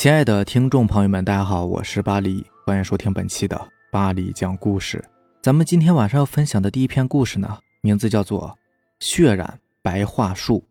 [0.00, 3.60] 亲爱的听众朋友们，大家好，我是巴黎，欢迎收听本期的
[3.90, 5.04] 巴黎讲故事。
[5.42, 8.56] 咱们今天晚上要分享的第一篇故事呢，名字叫做
[9.04, 10.62] 《血染白桦树》。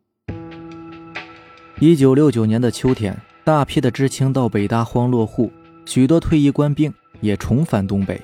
[1.82, 5.52] 一九六九年的秋天，大批的知青到北大荒落户，
[5.86, 8.22] 许多退役官兵也重返东北。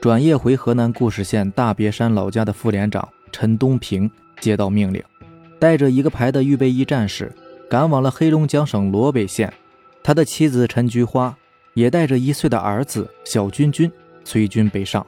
[0.00, 4.10] 转业回河南固始县大别山老家的副连长陈东平
[4.40, 5.04] 接到命令，
[5.58, 7.30] 带着一个排的预备役战士，
[7.68, 9.52] 赶往了黑龙江省罗北县。
[10.08, 11.36] 他的妻子陈菊花
[11.74, 13.92] 也带着一岁的儿子小军军
[14.24, 15.06] 随军北上。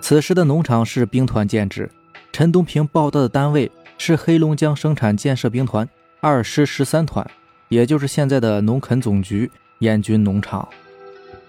[0.00, 1.90] 此时的农场是兵团建制，
[2.30, 5.88] 陈东平报道的单位是黑龙江生产建设兵团
[6.20, 7.28] 二师十三团，
[7.68, 9.50] 也就是现在的农垦总局
[9.80, 10.68] 燕军农场。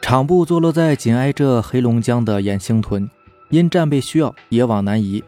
[0.02, 3.08] 场部坐落在紧挨着黑龙江的雁兴屯，
[3.50, 5.24] 因战备需要也往南移。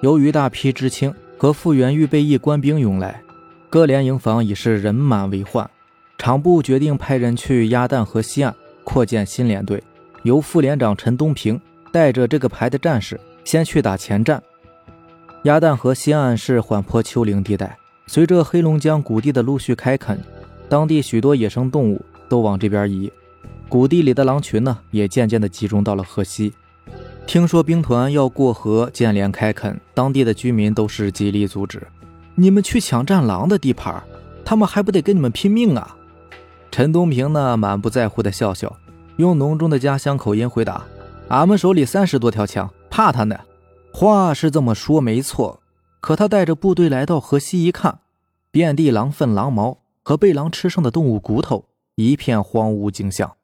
[0.00, 3.20] 由于大批知青和复员预备役官兵涌来，
[3.68, 5.70] 各连营房已是人满为患。
[6.18, 8.52] 厂部决定派人去鸭蛋河西岸
[8.82, 9.82] 扩建新连队，
[10.24, 11.58] 由副连长陈东平
[11.92, 14.42] 带着这个排的战士先去打前站。
[15.44, 20.18] 鸭蛋河西岸是缓坡丘陵地带，随着黑龙江谷地的陆续开垦，
[20.68, 23.10] 当地许多野生动物都往这边移，
[23.68, 26.52] 谷地里的狼群呢也渐渐的集中到了河西。
[27.28, 31.86] 听说兵团要过河建连开垦，当地的居民都是极力阻止
[32.34, 34.02] ：“你们去抢战狼的地盘，
[34.44, 35.94] 他们还不得跟你们拼命啊！”
[36.70, 38.76] 陈东平呢，满不在乎的笑笑，
[39.16, 40.84] 用浓重的家乡口音回答
[41.28, 43.38] ：“俺们手里三十多条枪，怕他呢？”
[43.92, 45.60] 话是这么说没错，
[46.00, 48.00] 可他带着部队来到河西一看，
[48.52, 51.64] 遍地狼粪、狼毛和被狼吃剩的动物骨头，
[51.96, 53.34] 一片荒芜景象。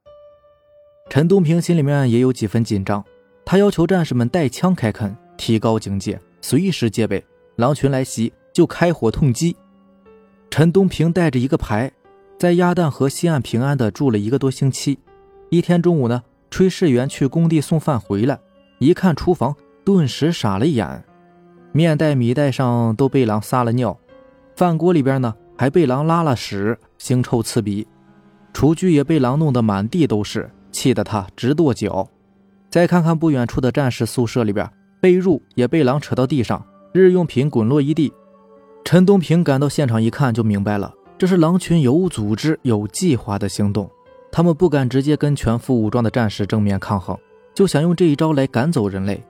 [1.10, 3.04] 陈东平心里面也有几分紧张，
[3.44, 7.24] 他要求战士们带枪开垦，提高警戒，随时戒备，
[7.56, 9.56] 狼群来袭就开火痛击。
[10.50, 11.90] 陈东平带着一个排。
[12.36, 14.98] 在鸭蛋河西岸平安的住了一个多星期。
[15.50, 18.38] 一天中午呢，炊事员去工地送饭回来，
[18.78, 21.04] 一看厨房，顿时傻了眼。
[21.72, 23.98] 面袋、米袋上都被狼撒了尿，
[24.56, 27.86] 饭锅里边呢还被狼拉了屎，腥臭刺鼻。
[28.52, 32.08] 厨具也被狼弄得满地都是，气得他直跺脚。
[32.70, 34.68] 再看看不远处的战士宿舍里边，
[35.00, 38.12] 被褥也被狼扯到地上，日用品滚落一地。
[38.84, 40.92] 陈东平赶到现场一看，就明白了。
[41.16, 43.88] 这是狼群有组织、有计划的行动，
[44.32, 47.16] 他们不敢直接跟全副武装的战士正面抗衡，
[47.54, 49.22] 就想用这一招来赶走人类。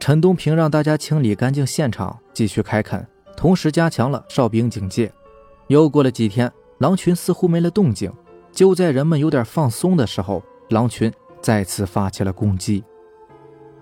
[0.00, 5.12] 陈东平让大家清理干净现场，继续开垦，同时加强了哨兵警戒。
[5.68, 8.10] 又过了几天，狼群似乎没了动静。
[8.50, 12.82] 就在人们有点放松的时候，狼群再次发起了攻击。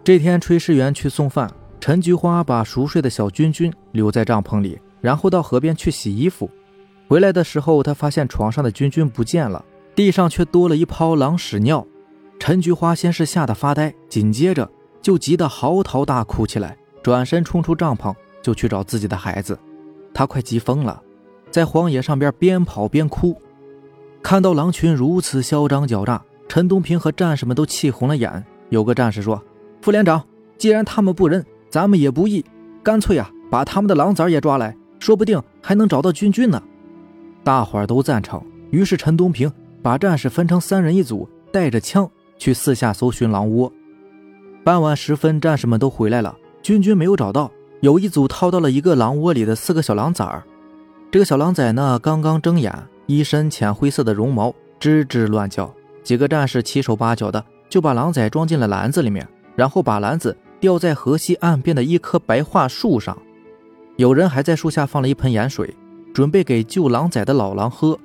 [0.02, 1.48] 这天，炊事员去送饭，
[1.78, 6.50] 陈菊花把熟睡的小军军留在帐篷里，然后到河边去洗衣服。
[7.06, 11.86] 回来的时候，他发现床上的军军不见了，地上却多了一泡狼屎尿。
[12.38, 14.68] 陈菊花先是吓得发呆，紧接着
[15.00, 19.58] 就急得嚎啕大哭起来，转身冲出帐篷就去找自己的孩子。
[20.12, 21.02] 他快急疯了，
[21.50, 23.36] 在荒野上边边跑边哭。
[24.22, 28.44] 看到狼群如此嚣张狡诈，陈东平和战士们都气红了眼。
[28.70, 29.42] 有个战士说
[29.82, 30.24] ：“副连长，
[30.56, 32.44] 既然他们不仁，咱们也不义，
[32.82, 36.62] 干脆啊，把他们的狼崽也抓来，说不定还能找到军军呢。”
[37.44, 43.70] 大伙儿都赞成，于是陈东平把战士分成三人一组，带着枪去四下搜寻狼窝。
[44.64, 50.42] 傍晚时分，战士们都回来了，军军没有找到，有一组掏到了一个狼窝里的四个小狼崽儿。
[51.10, 52.74] 这个小狼崽呢，刚刚睁眼，
[53.04, 54.48] 一身浅灰色的绒毛，
[54.80, 55.72] 吱吱乱叫。
[56.02, 63.16] 几个战士七手八脚的就把狼崽装进了篮子里面，然后把篮子吊在河西岸边的一棵白桦树上。
[63.96, 65.74] 有人还在树下放了一盆盐水。
[66.14, 67.98] 准备给救狼崽的老狼喝，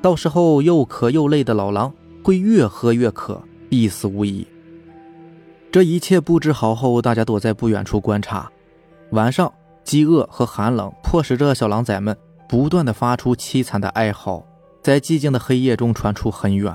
[0.00, 1.92] 到时候又渴又累的老狼
[2.22, 4.46] 会越喝越渴，必死无疑。
[5.72, 8.48] 这一切布置好后，大家躲在不远处观察。
[9.10, 12.16] 晚上，饥饿和寒冷迫使着小狼崽们
[12.48, 14.40] 不断的发出凄惨的哀嚎，
[14.80, 16.72] 在寂静的黑夜中传出很远。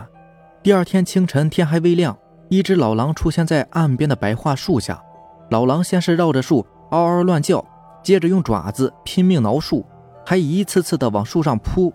[0.61, 2.17] 第二天清晨，天还未亮，
[2.49, 5.01] 一只老狼出现在岸边的白桦树下。
[5.49, 7.65] 老狼先是绕着树嗷嗷乱叫，
[8.03, 9.85] 接着用爪子拼命挠树。
[10.25, 11.93] 还一次次的往树上扑，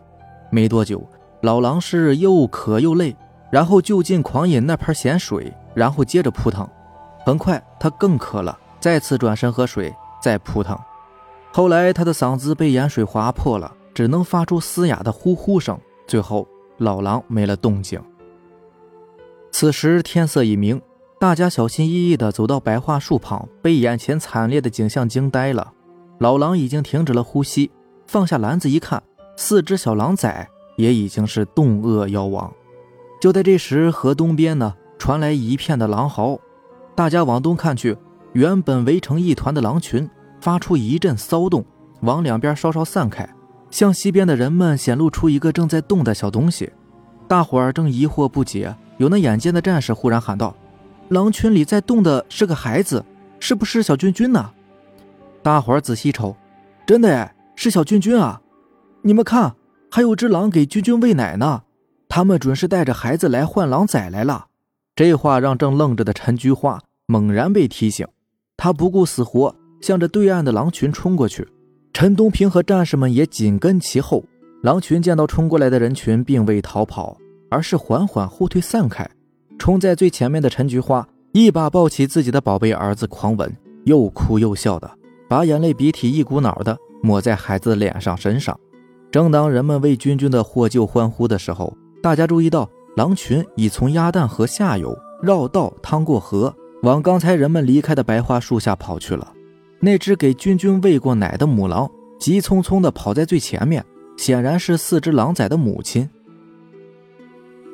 [0.50, 1.02] 没多久，
[1.42, 3.16] 老狼是又渴又累，
[3.50, 6.68] 然后就近狂饮那盆咸水，然后接着扑腾。
[7.24, 10.78] 很快，他更渴了，再次转身喝水，再扑腾。
[11.52, 15.78] 后来，他的嗓子被盐水划破了，只能发出嘶哑的呼呼声。
[16.06, 16.46] 最后，
[16.76, 18.00] 老狼没了动静。
[19.50, 20.80] 此时天色已明，
[21.18, 25.72] 大家小心翼翼地走到白桦树旁，被眼前惨烈的景象惊呆了。
[26.18, 27.70] 老狼已经停止了呼吸。
[28.08, 29.00] 放下篮子一看，
[29.36, 32.50] 四只小狼崽也已经是冻饿夭亡。
[33.20, 36.40] 就在这时，河东边呢传来一片的狼嚎，
[36.94, 37.94] 大家往东看去，
[38.32, 40.08] 原本围成一团的狼群
[40.40, 41.62] 发出一阵骚动，
[42.00, 43.28] 往两边稍稍散开，
[43.70, 46.72] 向西边的人们显露出一个正在动的小东西。
[47.28, 50.56] 大伙儿正疑惑不解，有那眼尖的战士忽然喊道
[51.10, 53.04] ：“狼群里在动的是个孩子，
[53.38, 54.50] 是不是小君君呢？”
[55.42, 56.34] 大伙儿仔细瞅，
[56.86, 58.40] 真的哎，是小君君啊！
[59.02, 59.56] 你们看，
[59.90, 61.62] 还有只狼给君君喂奶呢。
[62.08, 64.46] 他们准是带着孩子来换狼崽来了。
[64.94, 68.06] 这话让正愣着的陈菊花猛然被提醒，
[68.56, 71.48] 他不顾死活，向着对岸的狼群冲过去。
[71.92, 74.24] 陈东平和战士们也紧跟其后。
[74.62, 77.18] 狼群见到冲过来的人群，并未逃跑，
[77.50, 79.04] 而是缓缓后退散开。
[79.58, 83.52] 冲在最前面的陈菊花一把抱起自己的宝贝儿子，狂吻，
[83.82, 84.88] 又哭又笑的，
[85.28, 88.58] 把眼泪鼻涕一股脑的抹在孩子脸上身上。
[89.10, 99.32] 正当人们为君君的获救欢呼的时候，大家注意到，狼群已从鸭蛋河下游绕道趟过河，往刚才人们离开的白桦树下跑去了。
[99.80, 103.84] 那只给君君喂过奶的母狼急匆匆地跑在最前面。
[104.18, 106.10] 显然是四只狼崽的母亲。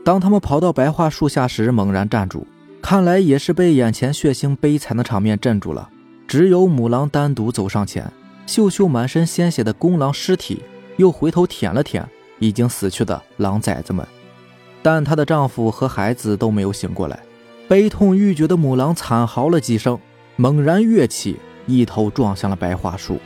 [0.05, 2.47] 当他们跑到白桦树下时，猛然站住，
[2.82, 5.88] 看来也是被眼前血腥悲惨的场面镇住了。
[6.29, 8.12] 只有母狼单独走上前，
[8.46, 10.62] 秀秀满身鲜血的公狼尸体，
[10.96, 12.06] 又回头舔了舔
[12.38, 14.06] 已经死去的狼崽子们。
[14.82, 17.19] 但她的丈夫和孩子都没有醒过来。
[17.67, 19.99] 悲痛欲绝的母狼惨嚎了几声，
[20.37, 21.37] 猛然跃起，
[21.67, 23.19] 一头撞向了白桦树。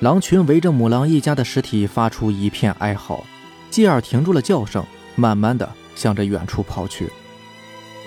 [0.00, 3.24] 狼群围着母狼一家的尸体发出一片哀嚎，
[3.70, 4.84] 继而停住了叫声，
[5.16, 5.66] 慢慢的
[5.96, 7.08] 向着远处跑去，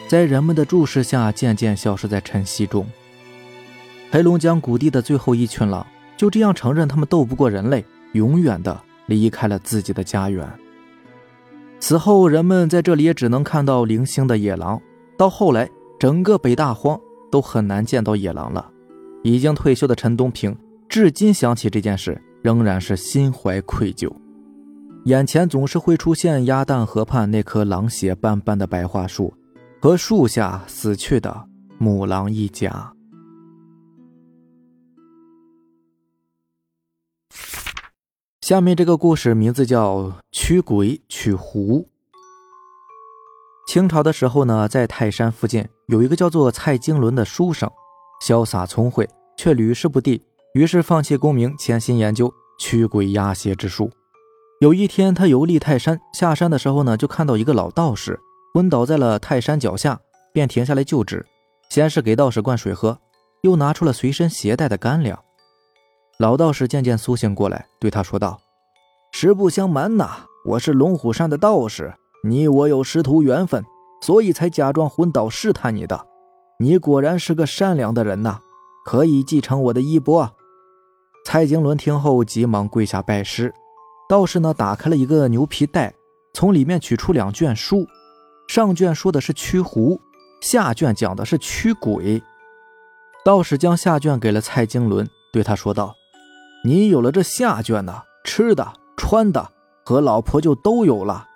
[0.08, 2.88] 在人们的注视下渐渐消失在晨曦中。
[4.14, 5.84] 黑龙江谷地的最后一群狼
[6.16, 10.48] 就这样承认他们斗不过人类，永远的离开了自己的家园。
[11.80, 14.80] 此后，人们在这里也只能看到零星的野狼。
[15.18, 15.68] 到后来，
[16.00, 16.96] 整个北大荒
[17.32, 18.70] 都很难见到野狼了。
[19.24, 20.56] 已经退休的陈东平。
[20.88, 24.14] 至今想起这件事，仍然是心怀愧疚。
[25.06, 29.34] 眼前总是会出现鸭蛋河畔那棵狼血斑斑的白桦树，
[29.82, 31.46] 和树下死去的
[31.80, 32.93] 母狼一家。
[38.44, 40.00] 下面这个故事名字叫
[40.34, 41.80] 《驱鬼取狐》。
[43.66, 47.72] 清朝的时候呢，在泰山附近有一个叫做蔡京伦的书生，
[48.28, 50.22] 潇洒聪慧，却屡试不第。
[50.56, 52.30] 于是放弃功名，潜心研究
[52.60, 53.90] 驱鬼压邪之术。
[54.60, 58.20] 有一天，他游历泰山，下山的时候呢，就看到一个老道士
[58.54, 59.98] 昏倒在了泰山脚下，
[60.34, 61.26] 便停下来救治。
[61.70, 63.00] 先是给道士灌水喝，
[63.44, 65.18] 又拿出了随身携带的干粮。
[66.20, 68.40] 老道士渐渐苏醒过来，对他说道
[69.12, 73.66] ：“实不相瞒呐，我是龙虎山的道士，你我有师徒缘分，
[74.02, 76.08] 所以才假装昏倒试探你的。
[76.60, 78.40] 你果然是个善良的人呐，
[78.86, 80.32] 可以继承我的衣钵。”
[81.26, 83.54] 蔡京伦听后，急忙跪下拜师。
[84.08, 85.96] 道士呢，打开了一个牛皮袋，
[86.34, 87.88] 从里面取出两卷书，
[88.48, 90.00] 上卷说的是驱狐，
[90.42, 92.22] 下卷讲的是驱鬼。
[93.26, 95.96] 道士将下卷给了蔡京伦，对他说道
[96.66, 99.52] ：“你有了这下卷呢，吃的、穿的
[99.84, 101.28] 和老婆就都有了。”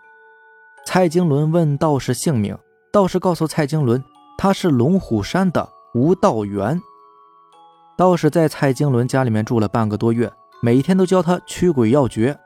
[0.86, 2.57] 蔡京伦问道士姓名，
[2.93, 4.01] 道士告诉蔡京伦，
[4.38, 6.81] 他是龙虎山的吴道元。
[7.98, 10.31] 道士在蔡京伦家里面住了半个多月，
[10.62, 12.39] 每天都教他驱鬼要诀。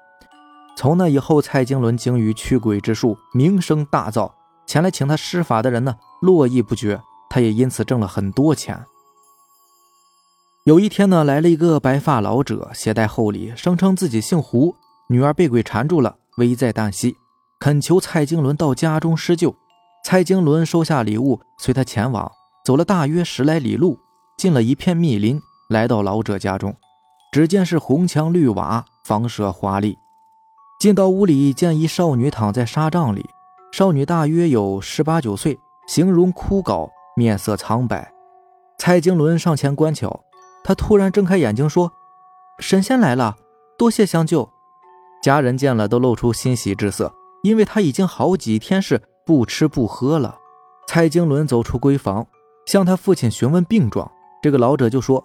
[0.76, 4.32] 从那以后，蔡京伦精于驱鬼之术，名声大噪，
[4.66, 8.84] 前来请他施法的人呢络绎不绝，他也因此挣了很多钱。
[10.65, 14.75] 有一天呢，来了一个白发老者，携带厚礼，声称自己姓胡，
[15.10, 17.15] 女儿被鬼缠住了，危在旦夕，
[17.60, 19.56] 恳求蔡京伦到家中施救。
[20.06, 22.32] 蔡京伦收下礼物，随他前往，
[22.63, 23.98] 走了大约十来里路。
[24.38, 26.75] 进了一片密林，来到老者家中，
[27.32, 29.98] 只见是红墙绿瓦，房舍华丽。
[30.80, 33.25] 进到屋里，见一少女躺在纱帐里，
[33.72, 36.88] 少女大约有十八九岁，形容枯槁，
[37.18, 38.13] 面色苍白。
[38.77, 40.24] 蔡京伦上前观瞧，
[40.63, 41.91] 他突然睁开眼睛说
[42.60, 43.36] ：“神仙来了，
[43.77, 44.50] 多谢相救。”
[45.22, 47.13] 家人见了都露出欣喜之色，
[47.44, 50.38] 因为他已经好几天是不吃不喝了。
[50.88, 52.27] 蔡京伦走出闺房，
[52.65, 54.12] 向他父亲询问病状。
[54.41, 55.24] 这个老者就说：“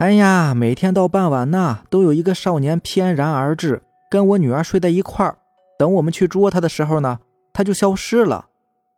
[0.00, 5.38] 哎呀，每天到傍晚呐，都有一个少年翩然而至，跟我女儿睡在一块儿。
[5.78, 7.20] 等我们去捉他的时候呢，
[7.52, 8.48] 他就消失了。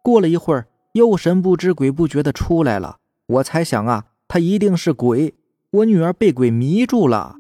[0.02, 2.96] 过了一会儿，又神不知鬼不觉的出来了。
[3.26, 5.34] 我猜想啊，他一定是鬼，
[5.70, 7.37] 我女儿被鬼迷住了。”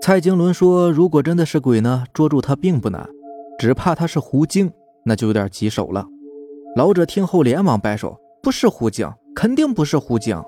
[0.00, 3.08] 蔡京伦说：“如果真的是鬼呢，捉住他并不难，
[3.58, 4.70] 只怕他是狐精，
[5.04, 6.06] 那就有点棘手了。
[6.76, 10.40] 老者听后连忙摆手：“不是狐精，肯定不是狐精。”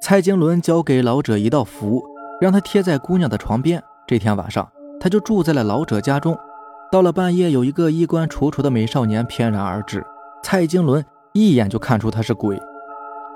[0.00, 2.02] 蔡京伦交给老者一道符，
[2.40, 3.82] 让他贴在姑娘的床边。
[4.06, 4.66] 这天晚上，
[4.98, 6.38] 他就住在了老者家中。
[6.90, 10.04] 到了半夜，有一个衣冠楚楚的美少年翩然而至，
[10.42, 11.04] 蔡京伦
[11.34, 12.58] 一眼就看出他是鬼。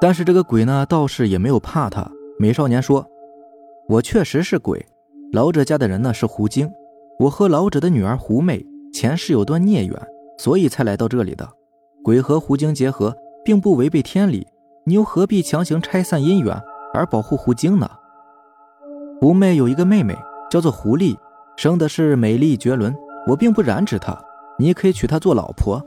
[0.00, 2.10] 但是这个鬼呢，倒是也没有怕他。
[2.38, 3.06] 美少年说
[3.88, 4.84] ：“我确实是鬼，
[5.32, 6.70] 老者家的人呢是狐精。
[7.18, 9.96] 我和老者的女儿狐媚前世有段孽缘，
[10.38, 11.48] 所以才来到这里的。”
[12.02, 14.46] 鬼和狐精结合，并不违背天理，
[14.84, 16.60] 你又何必强行拆散姻缘
[16.92, 17.88] 而保护狐精呢？
[19.20, 20.14] 狐媚有一个妹妹，
[20.50, 21.16] 叫做狐狸，
[21.56, 22.94] 生的是美丽绝伦。
[23.26, 24.14] 我并不染指她，
[24.58, 25.80] 你可以娶她做老婆。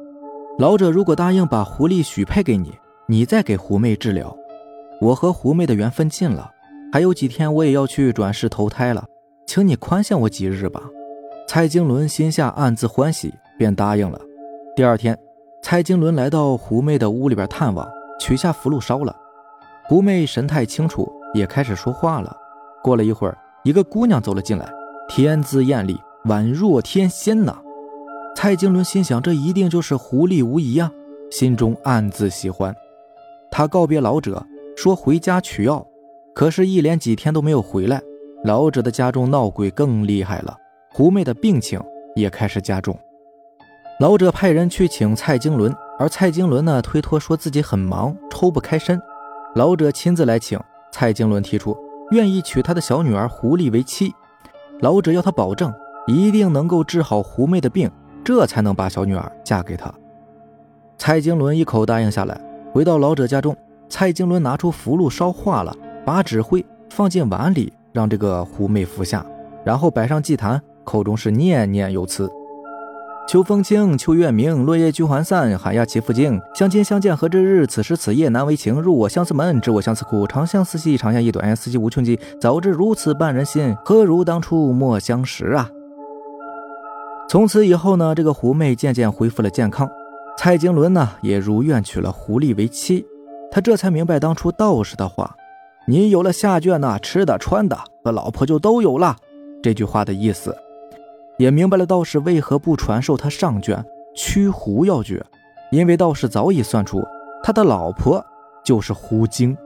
[0.58, 2.74] 老者如果答应把狐狸许配给你，
[3.06, 4.36] 你再给狐媚治疗。
[5.00, 6.52] 我和狐媚的缘分尽了，
[6.92, 9.06] 还有几天我也要去转世投胎了，
[9.46, 10.82] 请你宽限我几日吧。
[11.48, 14.20] 蔡京伦心下暗自欢喜，便答应了。
[14.76, 15.18] 第二天。
[15.64, 17.86] 蔡京伦来到狐媚的屋里边探望，
[18.22, 19.14] 取下符箓烧了。
[19.86, 22.34] 狐媚神态清楚，也开始说话了。
[22.82, 24.72] 过了一会儿，一个姑娘走了进来，
[25.10, 27.58] 天姿艳丽，宛若天仙呐。
[28.34, 30.90] 蔡京伦心想，这一定就是狐狸无疑啊，
[31.32, 32.74] 心中暗自喜欢。
[33.52, 34.46] 他告别老者，
[34.78, 35.84] 说回家取药，
[36.36, 38.00] 可是，一连几天都没有回来。
[38.44, 40.56] 老者的家中闹鬼更厉害了，
[40.94, 41.82] 狐媚的病情
[42.16, 42.96] 也开始加重。
[44.00, 49.02] 老者派人去请蔡京伦，而蔡京伦呢推脱说自己很忙，抽不开身。
[49.56, 50.60] 老者亲自来请，
[50.92, 51.76] 蔡京伦提出
[52.12, 54.14] 愿意娶他的小女儿狐狸为妻。
[54.82, 55.74] 老者要他保证
[56.06, 57.90] 一定能够治好狐媚的病，
[58.24, 59.92] 这才能把小女儿嫁给他。
[61.00, 62.40] 蔡京伦一口答应下来。
[62.74, 63.58] 回到老者家中，
[63.90, 65.76] 蔡京伦拿出符箓烧化了，
[66.06, 69.26] 把纸灰放进碗里，让这个狐媚服下，
[69.64, 72.30] 然后摆上祭坛，口中是念念有词。
[73.28, 76.40] 秋风清，秋月明，落叶聚还散，寒鸦栖复惊。
[76.56, 77.68] 相亲相见何之日？
[77.68, 78.80] 此时此夜难为情。
[78.80, 80.26] 入我相思门，知我相思苦。
[80.26, 82.18] 长相思兮长相忆短，思兮无穷极。
[82.40, 85.70] 早知如此绊人心，何如当初莫相识啊！
[87.30, 89.90] 从此以后呢，这个狐媚渐渐恢复了健康，
[90.38, 93.06] 蔡京伦呢也如愿娶了狐狸为妻。
[93.58, 95.36] 他这才明白当初道士的话
[95.90, 99.16] ：“你有了下卷呢，吃的穿的和老婆就都有了。”
[99.64, 100.56] 这句话的意思。
[101.40, 103.84] 也明白了道士为何不传授他上卷
[104.16, 105.26] 驱狐要诀，
[105.72, 107.04] 因为道士早已算出
[107.42, 108.24] 他的老婆
[108.64, 109.58] 就是狐精。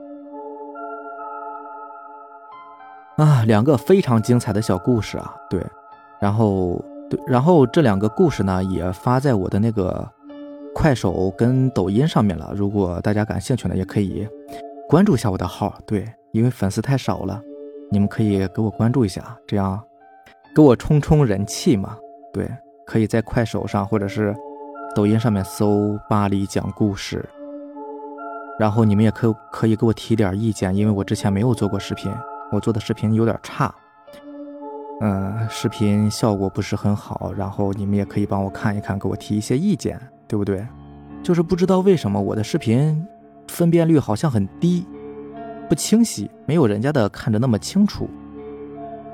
[3.18, 5.62] 啊，两个非常精彩的小故事啊，对，
[6.18, 10.08] 然后对，然后这两个故事呢也发在我的那个
[10.74, 12.52] 快手跟抖音上面了。
[12.54, 14.26] 如果大家感兴趣呢，也可以
[14.88, 17.40] 关注一下我的号，对，因为粉丝太少了，
[17.90, 19.82] 你们可以给我关注一下，这样。
[20.54, 21.96] 给我冲冲人气嘛？
[22.30, 22.46] 对，
[22.86, 24.34] 可以在快手上或者是
[24.94, 27.24] 抖音上面搜“巴黎讲故事”，
[28.60, 32.12] 然后你们也可可以给我提点意见，因为我之前没有做过视频，
[32.50, 33.74] 我做的视频有点差，
[35.00, 39.98] 嗯，视频效果不是很好，然后你们也可以帮我看一看，给我提一些意见，
[40.32, 40.66] 对不对？
[41.22, 43.06] 就是不知道为什么我的视频
[43.48, 44.86] 分辨率好像很低，
[45.68, 48.08] 不清晰，没有人家的看着那么清楚，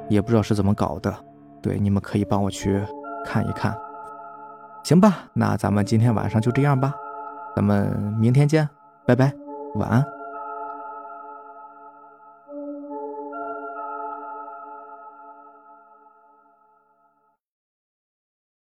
[0.08, 1.12] 也不知道是怎么搞的。
[1.60, 2.80] 对，你们可以帮我去
[3.26, 3.76] 看一看，
[4.84, 5.24] 行吧？
[5.32, 6.94] 那咱们今天晚上就这样吧，
[7.56, 8.68] 咱们明天见，
[9.04, 9.34] 拜拜，
[9.74, 10.17] 晚安。